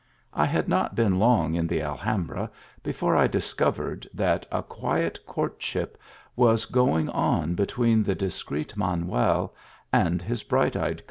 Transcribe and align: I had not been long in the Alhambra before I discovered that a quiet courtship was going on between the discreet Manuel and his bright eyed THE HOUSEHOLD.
I 0.33 0.47
had 0.47 0.67
not 0.67 0.95
been 0.95 1.19
long 1.19 1.53
in 1.53 1.67
the 1.67 1.79
Alhambra 1.83 2.49
before 2.81 3.15
I 3.15 3.27
discovered 3.27 4.09
that 4.15 4.47
a 4.51 4.63
quiet 4.63 5.23
courtship 5.27 5.95
was 6.35 6.65
going 6.65 7.07
on 7.09 7.53
between 7.53 8.01
the 8.01 8.15
discreet 8.15 8.75
Manuel 8.75 9.53
and 9.93 10.19
his 10.19 10.41
bright 10.41 10.69
eyed 10.69 10.73
THE 10.73 10.79
HOUSEHOLD. 10.93 10.99